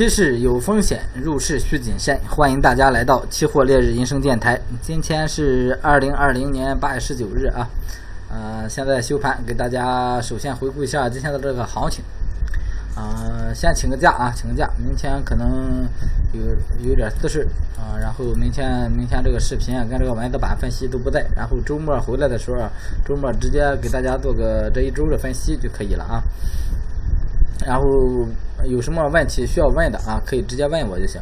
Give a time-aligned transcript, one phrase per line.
[0.00, 2.18] 期市有风险，入市需谨慎。
[2.26, 4.58] 欢迎大家来到期货烈日银声电台。
[4.80, 7.68] 今天是二零二零年八月十九日啊，
[8.30, 12.02] 呃，现在休盘，给大家首先回顾一下今天的这个行情。
[12.96, 15.86] 啊，先请个假啊，请个假，明天可能
[16.32, 16.40] 有
[16.88, 17.46] 有点私事
[17.76, 22.56] 啊，然后明天明天这个视频啊跟这个文字版分析都不在，然后周末回来的时候，
[23.04, 26.22] 周末直接给大家做个这一周的分析就可以了啊。
[27.66, 27.84] 然后
[28.64, 31.20] 有什么问题需要问的啊，可以直接问我就行。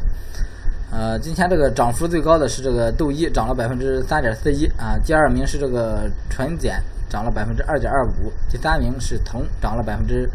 [0.91, 4.97] 呃，今天这个涨幅最高的是这个豆一，涨了百分之三点四一啊。
[5.05, 8.31] 第二名是这个纯碱，涨了百分之二点二五。
[8.49, 10.27] 第三名是铜，涨了百分之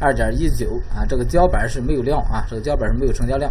[0.00, 1.06] 二点一九啊。
[1.08, 3.50] 这个胶板是没有量啊，这个胶板是没有成交量。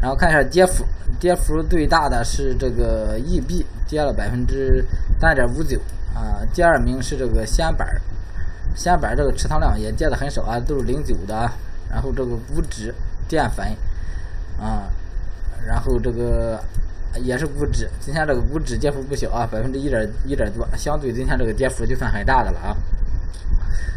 [0.00, 0.84] 然后看一下跌幅，
[1.20, 4.82] 跌幅最大的是这个 EB，跌了百分之
[5.20, 5.78] 三点五九
[6.14, 6.40] 啊。
[6.54, 7.86] 第二名是这个酰板。
[8.74, 11.50] 先板这个持仓量也跌的很少啊，都是零九的。
[11.90, 12.94] 然后这个股指
[13.28, 13.66] 淀粉
[14.58, 14.88] 啊，
[15.66, 16.58] 然后这个
[17.20, 22.76] 也是股指，今天这个股指跌幅不小啊，百分之一点一点多，相对今天这个跌幅就算很大的了啊。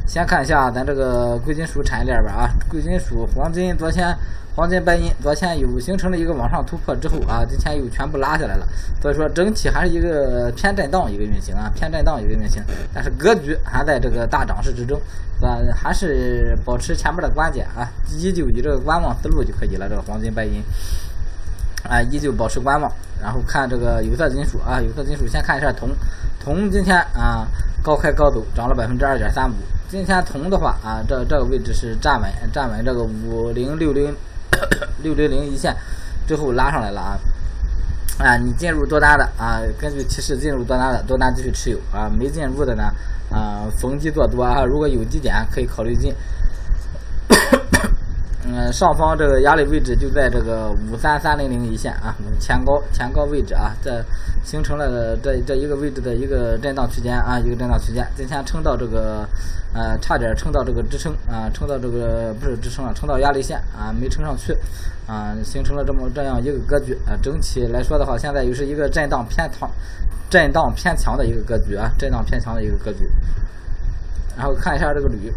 [0.05, 4.15] 先看一下咱这个贵金属产业链吧啊，贵金属黄金昨天。
[4.55, 8.65] 黄金、白银昨天有形成了一个往上突破之后啊，今天又全部拉下来了，
[9.01, 12.63] 所以说整体还是一个偏震荡一个运行啊，偏震荡一个运行，
[12.93, 14.97] 但是格局还在这个大涨势之中，
[15.41, 19.89] 啊，还是保持前面的观点啊，依旧以这个观望思路就可以了。
[19.89, 20.63] 这个黄金、白银
[21.89, 22.91] 啊，依旧保持观望，
[23.21, 25.89] 然后看这个有色金属啊，有色金属先看一下铜，
[26.39, 27.47] 铜今天啊
[27.83, 29.53] 高开高走，涨了百分之二点三五。
[29.87, 34.15] 今天铜的话啊，这这个位置是站稳，站稳这个五零六零。
[35.03, 35.75] 六零零一线，
[36.25, 37.19] 最后拉上来了啊！
[38.19, 42.83] 啊，你进入多单的啊，根据提示进入多单的多单继续持有啊，没进入的呢
[43.29, 46.13] 啊，逢低做多啊，如果有低点可以考虑进。
[48.71, 54.03] 上方这个压力位置就在这个五三三零零一线啊，前高前高位置啊，这
[54.43, 59.27] 形成了这这一个位置的一个震荡区间啊，一个震荡区间，今天撑到这个
[59.73, 64.55] 呃，差点撑到这个支撑啊，撑到这个不是支撑啊，撑到压力线啊，没撑上去
[65.07, 69.69] 啊，形成了这么这样一个格局啊，整体来说的话，现在又是一个震荡偏强、
[70.29, 73.09] 震荡偏强的一个格局啊，震荡偏强的一个格局。
[74.37, 75.33] 然后看一下这个铝。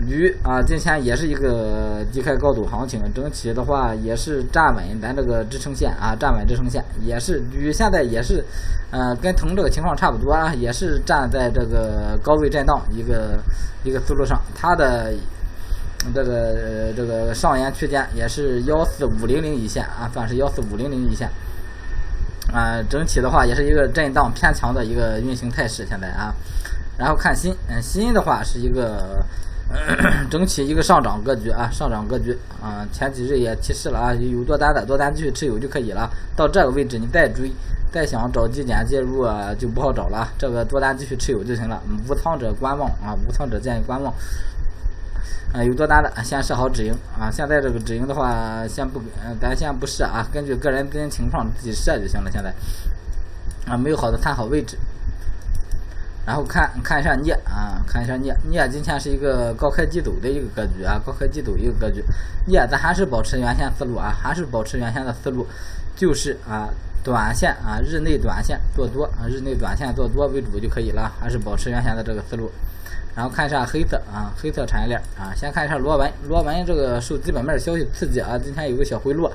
[0.00, 8.44] 铝啊，今天也是一个低开高走行情，整体的话也是站稳咱这个支撑线啊，站稳支撑线，也是铝现在也是，
[8.90, 13.38] 呃，跟铜这个情况差不多啊，也是站在这个高位震荡一个
[13.84, 15.14] 一个思路上，它的
[16.12, 21.30] 这个这个上沿区间也是幺四五零零一线啊，算是幺四五零零一线，
[22.52, 26.34] 啊，整体的话也是一个震荡偏强的一个运行态势，现在啊，
[26.98, 29.24] 然后看锌，嗯，锌的话是一个。
[30.30, 36.08] 整体一个上涨格局啊，上涨格局啊，前几日也提示了啊，有多单的多单继续持有就可以了。
[36.36, 37.50] 到这个位置你再追，
[37.90, 40.28] 再想找低点介入啊，就不好找了。
[40.38, 44.12] 这个多单继续持有就行了，无仓者观望啊，无仓者建议观望。
[45.52, 47.30] 啊，有多单的先设好止盈啊。
[47.30, 49.00] 现在这个止盈的话，先不，
[49.40, 52.30] 咱先不设啊，根据个人资金情况自己设就行了。
[52.30, 52.52] 现在
[53.66, 54.76] 啊，没有好的参考位置。
[56.26, 62.02] 然后看看一下镍啊，看一下镍，镍今天是一个高开低走的一个格局啊，高开低走一个格局。
[62.46, 65.46] 镍咱还是保持原先思路啊，还是保持原先的思路，
[65.94, 66.70] 就是啊，
[67.02, 72.50] 短线啊，日内短线做多啊，日内短线做多为主就可以了，还是保持原先的这个思路。
[73.14, 79.30] 然后看一下黑色啊，黑色产业链啊，先看一下螺纹，螺纹这个受基本面消息刺激啊，今天有个小回落。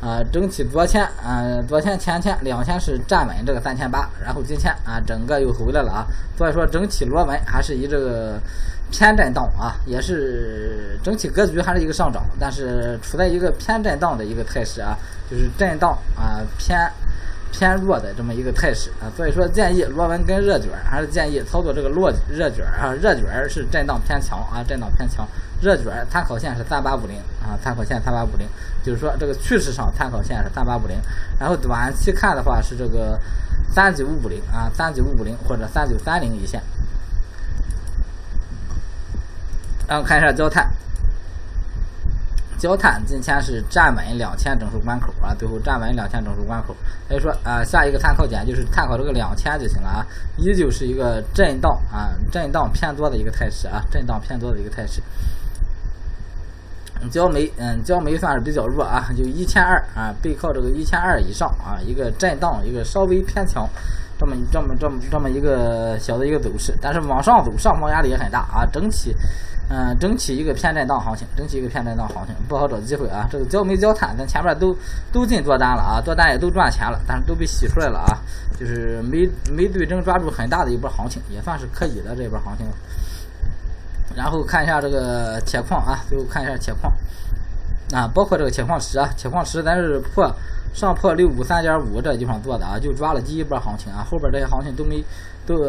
[0.00, 8.40] 啊，整体昨天，嗯，昨天前天两天是站稳这个三千八，然后今天啊，整个又回来了啊，所以说整体螺纹还是以这个
[8.90, 14.96] 偏震荡啊，也是整体格局还是一个上涨，但是处在一个偏震荡的一个态势啊，
[15.30, 16.78] 就是震荡啊偏。
[17.50, 25.26] 偏弱的这么一个态势啊，所以说建议螺纹跟热卷还是建议操作这个落热卷啊，热卷是震荡偏强啊，震荡偏强，
[25.60, 28.46] 热卷参考线是三八五零啊，参考线三八五零，
[28.84, 30.96] 就是说这个趋势上参考线是三八五零，
[31.38, 33.18] 然后短期看的话是这个
[33.70, 36.62] 三九五零啊，三九五零或者三九三零一线，
[39.88, 40.70] 然后看一下焦炭。
[42.58, 46.74] 焦炭今天是站稳两千整数关口啊，最后站稳两千整数关口，
[47.06, 50.06] 所以说啊，下一个参考点就是参考这个两千就行了啊，
[50.36, 55.00] 依旧是一个震荡啊，震荡偏多的一个态势啊，震荡偏多的一个态势。
[57.10, 63.68] 焦煤，嗯，焦煤算是比较弱啊，就一千二啊，背靠这个一千二以上啊，一个震荡，一个稍微偏强，
[64.18, 69.14] 这么这么这么这么一个小的一个走势，但是往上走，上方压力也很大啊，整体。
[69.70, 73.28] 嗯，整体一个偏震荡行情，整体一个偏震荡行情，不好找机会啊。
[73.30, 74.74] 这个焦煤焦炭，咱前面都
[75.12, 78.16] 都进多单了啊，多单也都赚钱了，但是都被洗出来了啊。
[78.58, 82.66] 就是没没对症抓住很大的一波行情，也算是可以的这波行情。
[84.18, 86.92] 然后看一下这个铁矿啊，最后看一下铁矿
[87.94, 90.30] 啊，包括这个铁矿石啊，铁矿石咱是破
[90.74, 95.02] 上破六五三点五这地方做的啊，就抓了第一波行情啊，后边这些行情都没。
[95.48, 95.64] 都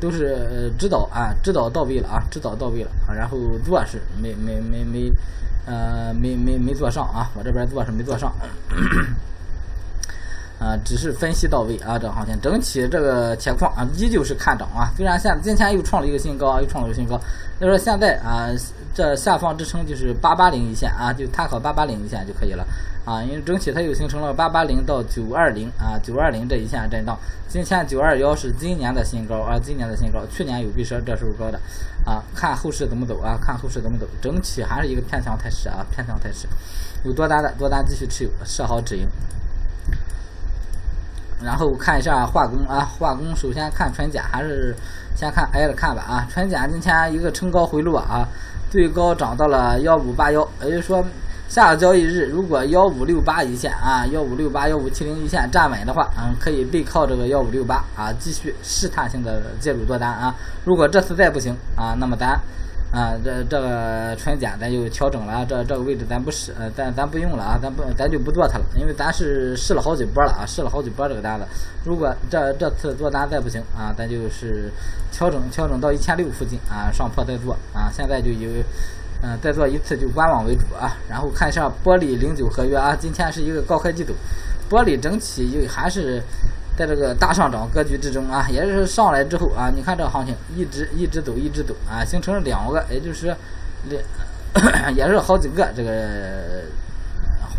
[0.00, 5.12] 都是指导啊，指导到位了啊，指导到位了啊，然后做是没没没没，
[5.66, 8.34] 呃没没没做上啊，我这边做是没做上，
[10.58, 17.18] 啊只是分析到位啊，这行情整体这个铁矿啊依旧是看涨啊，虽然现今天又创了一个新高，又创了个新高，
[17.60, 18.48] 就说现在啊。
[18.94, 22.66] 这下方支撑就是八八零一线啊，就参考八八零一线就可以了
[23.04, 23.22] 啊。
[23.22, 27.16] 因为整体它又形成了八八零到九二零啊，九二零这一线震荡。
[27.48, 31.60] 今天九二幺是今年的新高啊，今年的新高，去年有比说这时候高的
[32.04, 32.20] 啊。
[32.34, 33.38] 看后市怎么走啊？
[33.40, 34.06] 看后市怎么走？
[34.20, 36.48] 整体还是一个偏强态势啊，偏强态势。
[37.04, 39.06] 有多单的多单继续持有，设好止盈。
[41.42, 44.74] 然后看一下化工啊，化工首先看纯碱还是
[45.14, 46.26] 先看挨着看吧啊。
[46.30, 48.28] 纯碱今天一个冲高回落啊。
[48.70, 51.02] 最高涨到了幺五八幺，也就是说，
[51.48, 60.34] 下个交易日如果幺五六八一线啊，幺五六八、幺五七零一线站稳的话，嗯，可以背靠这个幺五六八啊，继续试探性的介入多单啊。
[60.66, 62.38] 如果这次再不行啊，那么咱。
[62.90, 71.46] 啊，这这个纯碱咱就调整了，这这个位置咱不试，呃，咱咱不用了啊，咱不咱就不做它了，因为咱是试了好几波了啊，试了好几波这个单子。
[71.84, 74.72] 如果这这次做单再不行啊，咱就是
[75.12, 77.90] 调整调整到一千六附近啊，上破再做啊。
[77.92, 78.48] 现在就有，
[79.22, 80.96] 嗯，再做一次就观望为主啊。
[81.10, 84.14] 然后看一下玻璃零九合约啊，今天是一个高开低走，
[84.70, 86.22] 玻璃整体又还是。
[86.78, 93.34] 在这个大上涨格局之中啊，也就是上来之后啊，你看这个行情一直一直走，一直走啊，形成了两个，也就是
[93.88, 94.00] 两，
[94.94, 96.62] 也是好几个这个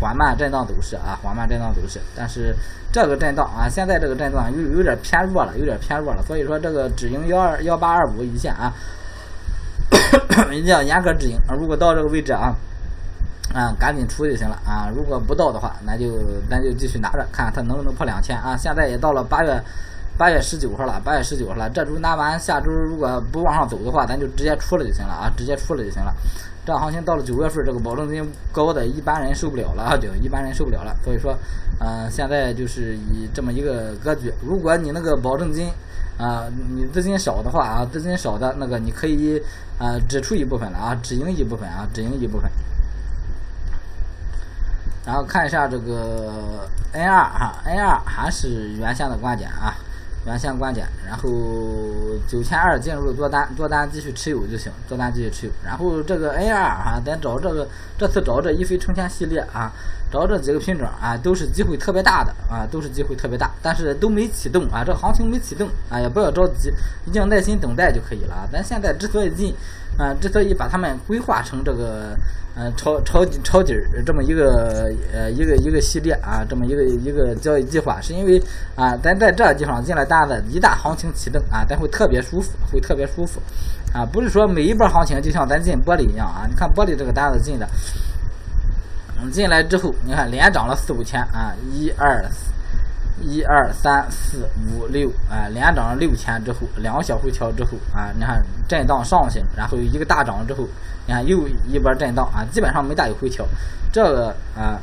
[0.00, 2.00] 缓慢震荡走势啊，缓慢震荡走势。
[2.16, 2.56] 但是
[2.90, 6.22] 这个震荡啊，现在这个震荡有有点偏弱了，有点偏弱了。
[6.22, 8.72] 所以说这个止盈幺二幺八二五一线啊，
[10.50, 11.52] 一定要严格止盈啊。
[11.54, 12.56] 如果到这个位置啊。
[13.52, 14.88] 啊，赶紧出就行了啊！
[14.94, 18.56] 如果不到的话，那就咱就继续拿着，看看它能不能破两千啊！
[18.56, 19.60] 现在也到了八月
[20.16, 25.32] 八月十九号了，八月十九号了，这周拿完，下周如果不往上走的话，咱就直接出了就行了啊！
[25.36, 26.14] 直接出了就行了。
[26.64, 29.96] 这行情到了九月份，这个保证金高的一般人受不了了啊！
[29.96, 30.94] 就一般人受不了了。
[31.02, 31.36] 所以说，
[31.80, 34.32] 嗯，现在就是以这么一个格局。
[34.46, 35.68] 如果你那个保证金
[36.18, 36.44] 啊，
[36.76, 39.42] 你资金少的话啊，资金少的那个你可以
[39.78, 42.48] 啊，只出一部分了啊，只赢一部分啊，只赢一部分。
[45.10, 49.74] 然后看一下这个 N 二哈，N 二还是原先的观点啊，
[50.24, 50.86] 原先观点。
[51.04, 51.28] 然后
[52.28, 55.52] 九千二进入多单，多单继续持有就行，多单继续持有。
[55.64, 57.66] 然后这个 N 二哈，咱找这个
[57.98, 59.72] 这次找这一飞冲天系列啊，
[60.12, 66.72] 找这几个品种啊，都是机会特别大的啊，都是机会特别大，但是都没启动啊，这行情没启动啊，也不要着急，
[67.04, 68.48] 一定要耐心等待就可以了啊。
[68.52, 69.52] 咱现在之所以进。
[70.00, 72.16] 啊，之所以把他们规划成这个，
[72.56, 78.42] 嗯，抄抄抄底儿这么一个呃一个一个系列啊，这么一个一个交易计划，是因为
[78.74, 83.42] 啊，咱在这地方进了单子，一旦行情启动啊，咱会特别舒服，会特别舒服，
[83.92, 87.68] 啊，不是说每一波行情就像咱进玻璃一样啊，你看玻璃这个单子进的，
[89.30, 92.24] 进来之后，你看连涨了四五千啊，一二。
[93.20, 100.66] 一二三四五六啊，连涨了六天之后，两个小回调之后啊，你看震荡上行，然后一个大涨之后，
[101.06, 103.46] 你看又一波震荡啊，基本上没大有回调。
[103.92, 104.80] 这个啊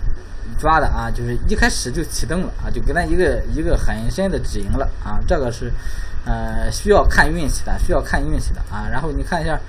[0.58, 5.20] 抓的啊，就是一开始就启动了啊，就给咱一个一个很深的止盈了啊。
[5.28, 5.72] 这个是
[6.26, 8.88] 呃需要看运气的，需要看运气的啊。
[8.92, 9.60] 然后你看一下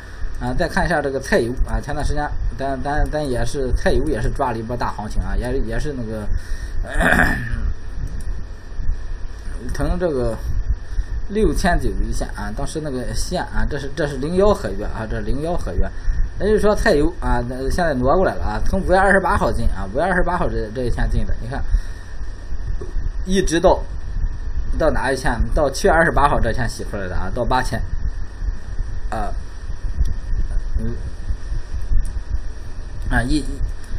[0.41, 6.27] 啊，再看一下这个菜油啊，前段时间咱咱咱也是菜油也是抓了一波大行情啊，也也是那个。
[9.75, 10.37] 从这个
[11.29, 15.89] 六千九一线啊，当时那个线啊，这是这是零幺合约啊，这是零幺合约，
[16.41, 21.63] 也就是说菜油啊，那现在挪过来了啊，从五月二十八号进啊，五月二十八号这这一天进的，你看，
[23.27, 23.83] 一直到
[24.79, 25.39] 到哪一天？
[25.55, 27.81] 到七月二十八号这天洗出来的啊，到八千，
[29.11, 29.33] 啊，
[30.79, 30.95] 嗯，
[33.11, 33.45] 啊一。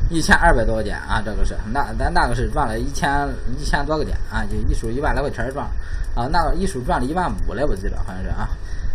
[0.10, 5.66] 一千二百多个点啊，这个是那咱那个是赚了一千一千多个点啊，就一手一万来块钱赚，
[6.16, 8.50] 啊，那个一手赚了一万五来，我记得好像是啊，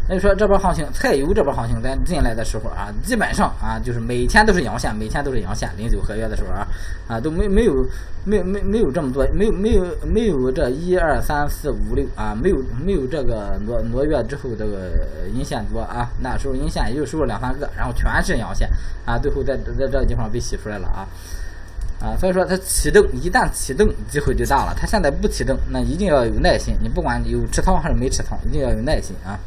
[0.06, 5.70] 那就说这波行情，菜油这波行情，咱进来的时候啊，基本上啊，就是每天都是阳线，每天都是阳线。
[5.78, 6.68] 零九合约的时候啊，
[7.08, 7.86] 啊都没没有
[8.24, 14.92] 没没没有这么多，没有没有没有这一二三四五六啊，没有没有这个挪挪月之后这个
[15.32, 16.10] 阴线多啊。
[16.20, 18.68] 那时候阴线也就收了两三个，然后全是阳线
[19.06, 21.08] 啊，最后在在这个地方被洗出来了啊
[22.00, 24.74] 啊，所以说它启动一旦启动，机会就大了。
[24.78, 26.76] 它现在不启动，那一定要有耐心。
[26.82, 29.40] 你不管有持仓还是没持仓，一定要有耐心啊。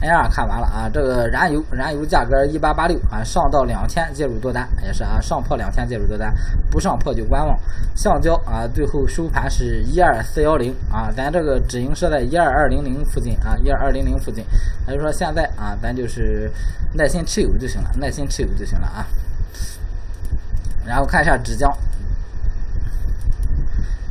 [0.00, 6.34] A 二看完了啊，这个燃油燃油价格一八八六啊，上到两千介入多单也是啊，上破两千介入多单，
[6.70, 7.58] 不上破就观望。
[7.94, 14.44] 橡胶啊，最后收盘是一二四幺零啊，咱这个止盈设在一二二零零附近啊，一二二零零附近，
[14.86, 16.50] 也就是说现在啊，咱就是
[16.92, 19.06] 耐心持有就行了，耐心持有就行了啊。
[20.84, 21.72] 然后看一下纸浆。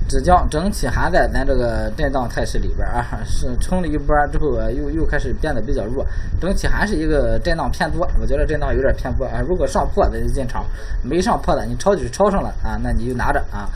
[0.07, 6.05] 纸浆整体还在咱这个震荡态势里边啊，是冲了一波之后，又又开始变得比较弱，
[6.39, 9.41] 整体还是一个震荡偏多，我觉得震荡有点偏多啊。
[9.48, 10.65] 如果上破咱就进场，
[11.01, 13.69] 没上破的你抄底抄上了啊，那你就拿着啊。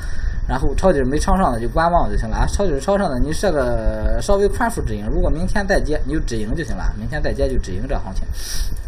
[0.48, 8.24] 然后抄底没抄上的就观望就行了啊，抄底抄上的你设个稍微宽幅止盈，如果明天再接你就止盈就行了，明天再接就止盈这行情。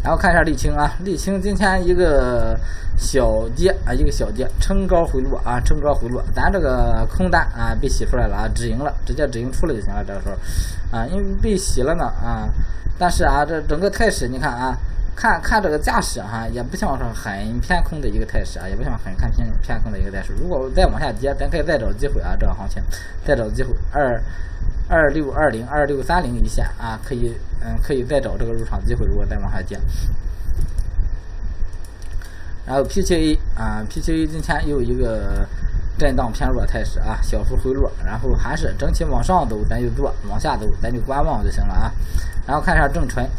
[0.02, 2.58] 然后看一下沥青啊，沥青今天一个
[2.98, 12.48] 小跌啊，一个小跌，撑高回落啊，撑高回落，咱这个空单啊被洗出来了啊，止盈了，直接止盈出来就行了，这个时候啊，因为被洗了呢啊，
[12.98, 14.78] 但是啊这整个态势你看啊。
[15.20, 20.32] 看看这个架势哈，也不像是很偏空的一个态势啊，也不像很看偏偏空的一个态势。
[20.40, 22.82] 如果再往下跌，咱可以再找机会啊，这个行情
[23.26, 24.22] 再找机会，二
[24.88, 29.06] 二六二零二六三零一线啊，可以嗯可以再找这个入场机会。
[29.06, 29.78] 如果再往下跌，
[32.66, 35.46] 然后 P 七 A 啊，P 七 A 今天又一个
[35.98, 41.92] 震荡偏弱态势啊，小幅回落，然后还是整体往上走咱就做，往下走咱就观望就行了啊。
[42.48, 43.30] 然后看一下正纯。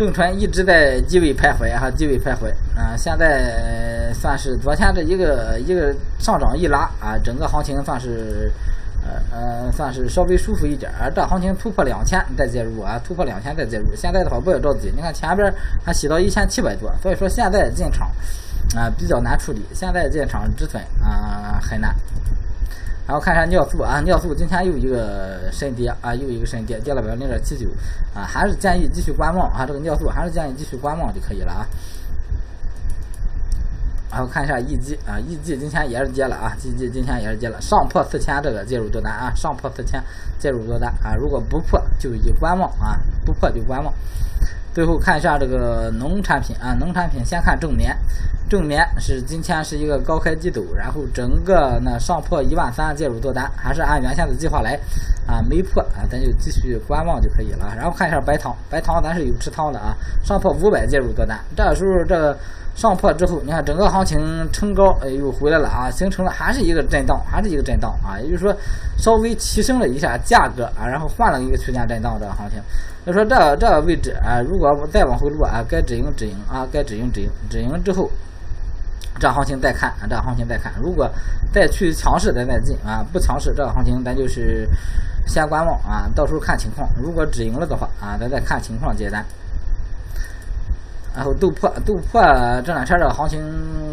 [0.00, 8.50] 正纯一直在低位徘徊哈，低位徘徊啊，现在算是昨天这一个一个上涨一拉啊，整个行情算是
[9.04, 11.12] 呃呃算是稍微舒服一点儿。
[11.14, 13.94] 这行情突破两千再介入啊，突破两千再介入。
[13.94, 15.52] 现在的话不要着急，你看前边
[15.84, 18.10] 还洗到一千七百多，所以说现在进场
[18.74, 21.94] 啊比较难处理，现在进场止损啊很难。
[23.06, 27.66] 然后看一下尿素啊，尿素今天又一个深跌啊，又一个深跌，跌了百分之零点七九
[28.14, 31.66] 啊，还是建议继续观望啊，这个尿素还是建议继续观望就可以了啊。
[34.12, 40.02] 然后看一下 E G 啊，E G 今天也是跌了啊，E G 今天也是跌了，上破四千这个介入多单啊，上破四千
[40.38, 43.92] 介入多单啊，如果不破就以观望啊，不破就观望。
[44.74, 47.96] 最后看一下这个农产品啊，农产品先看正棉。
[48.50, 54.76] 正面是今天是一个高开低走，然后整个呢上破一万三介入做单，还是按原先的计划来
[55.24, 57.72] 啊，没破啊，咱就继续观望就可以了。
[57.76, 62.36] 然后看一下白糖，白糖咱是有持仓的啊，上破五百介入做单，这时候这
[62.74, 64.18] 上破之后，你看整个行情
[64.50, 68.52] 冲高，哎又回来了啊，形成了还是一个震荡，还是一个震荡啊，也就是说
[68.98, 72.58] 稍微提升了一下价格啊，然后换了一个区间震荡这个行情。
[73.06, 78.10] 就说这这个位置啊，如果再往回落啊，该止盈止盈啊，该止盈止盈，止盈之后。
[79.18, 81.10] 这行情再看啊，这行情再看，如果
[81.52, 84.66] 再去强势咱再进啊，不强势这个行情咱就是
[85.26, 86.88] 先观望啊，到时候看情况。
[86.96, 89.22] 如果止盈了的话啊，咱再看情况接单。
[91.14, 93.42] 然后豆粕，豆粕这两天这个行情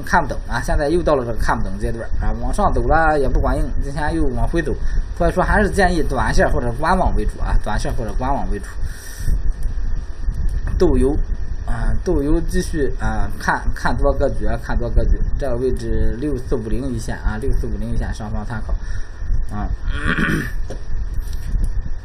[0.05, 4.71] 看不懂啊，现在又到了这个看不懂阶段啊，往上走了也不管用，今天又往回走，
[5.17, 8.65] 所以说还是建议短线或者观望为主啊，短线或者观望为主。
[10.77, 11.13] 豆油。
[11.67, 18.73] 啊，豆油继续啊，看看多格局，看多格局，这个位置六四五零一线啊，六四五零一线上方参考
[19.53, 19.67] 啊。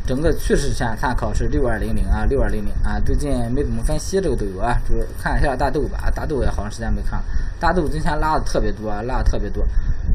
[0.04, 2.98] 整个趋势线参考是六二零零啊，六二零零啊。
[3.06, 7.24] 最近没怎么分析这个豆油啊，主看一下大豆吧，大豆也好长时间没看了，
[7.60, 9.64] 大豆今天拉的特别多，拉的特别多。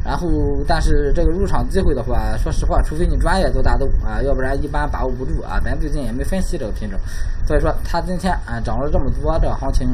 [0.07, 0.29] 然后，
[0.65, 5.59] 但是这个入场机会的话，说实话，除非你专业做大豆啊，要不然一般把握不住啊。
[5.61, 6.97] 咱最近也没分析这个品种，
[7.45, 9.89] 所以说它今天啊涨了这么多，这个行情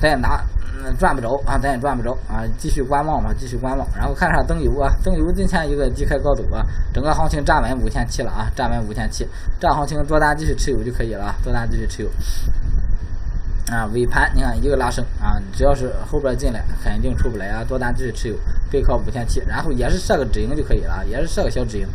[0.00, 0.40] 咱也拿
[0.78, 3.84] 嗯赚不着啊，咱也赚不着啊，继续观望嘛，继续观望。
[3.96, 6.64] 然后看一下增油啊，增油今天一个低开高走啊，
[6.94, 9.26] 整个行情站稳五千七了啊，站稳五千七，
[9.58, 12.08] 这行情做单继续持有就可以了，做单继续持有。
[13.70, 18.36] 啊，尾盘你看一个拉升啊，只要是后边进来肯定出不来啊，多单继续持有，
[18.70, 21.86] 背靠五千七，然后也是设个止盈就可以了，也是设个小止盈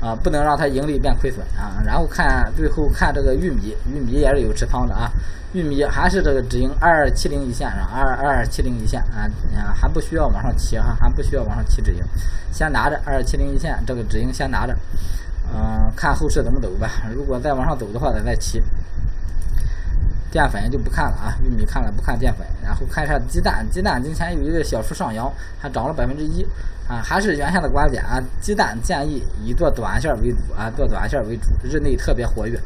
[0.00, 1.82] 啊，不能让它盈利变亏损啊。
[1.84, 5.10] 然后看最后看这个玉米，玉米也是有持仓的啊，
[5.52, 12.02] 玉米还是这个止盈二二七零一线上，二二二七零一线啊啊，还不需要往上提哈，还不需要往上提止盈，
[12.50, 14.74] 先拿着二二七零一线这个止盈先拿着。
[15.54, 16.90] 嗯，看后市怎么走吧。
[17.14, 18.62] 如果再往上走的话，咱再骑。
[20.34, 22.44] 淀粉就不看了啊，玉米看了不看淀粉。
[22.60, 26.44] 然后看一下鸡蛋，鸡蛋今天有一个小幅上扬，还涨了百分之一
[26.88, 32.58] 啊，还是原先的观点啊，鸡蛋建议以做短线为主啊，做短线为主，日内特别活跃。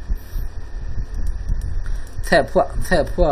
[2.23, 3.23] 菜粕，菜粕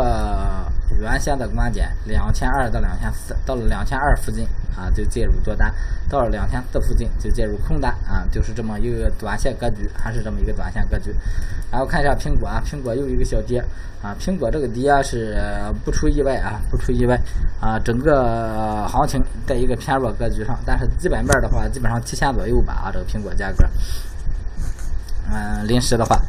[0.99, 5.71] 原先的观点，两千二到两千四，到了两千二附近啊就介入多单，
[6.09, 11.13] 到了两千四附近就介入空单啊，就是这么一个短线格局，还是这么一个短线格局。
[11.69, 13.63] 然后看一下苹果啊，苹果又一个小跌
[14.01, 15.37] 啊，苹果这个跌是
[15.83, 17.19] 不出意外啊，不出意外
[17.59, 23.69] 啊，整个行情在一个偏弱格局上，但是基本面的话，基本上七千左右吧啊，这个苹果价格，
[25.29, 26.19] 嗯，临时的话。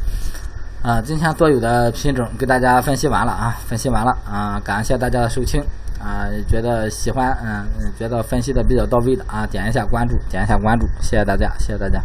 [0.81, 5.61] 啊，今天所有的品种给大家分析完了啊，分析完了啊，感谢大家的收听
[5.99, 7.67] 啊，觉得喜欢嗯，
[7.97, 12.01] 觉得分析的比较到位的啊，点一下关注，点一下关注，谢谢大家，谢谢大家。